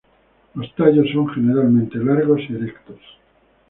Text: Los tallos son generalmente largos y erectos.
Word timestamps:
Los 0.55 0.73
tallos 0.75 1.11
son 1.13 1.27
generalmente 1.27 1.99
largos 1.99 2.41
y 2.49 2.55
erectos. 2.55 2.97